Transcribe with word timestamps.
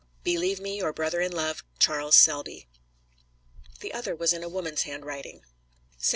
Believe 0.23 0.59
me, 0.59 0.77
your 0.77 0.91
brother 0.91 1.21
in 1.21 1.31
love, 1.31 1.63
CHARLES 1.77 2.15
SELBY. 2.15 2.65
The 3.81 3.93
other 3.93 4.15
was 4.15 4.33
in 4.33 4.41
a 4.43 4.49
woman's 4.49 4.81
handwriting: 4.81 5.43
ST. 5.99 6.09